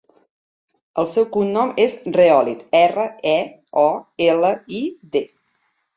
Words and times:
El 1.01 1.09
seu 1.11 1.27
cognom 1.35 1.73
és 1.83 1.93
Reolid: 2.17 2.65
erra, 2.81 3.07
e, 3.35 3.37
o, 3.85 3.87
ela, 4.31 4.55
i, 4.81 4.81
de. 5.17 5.23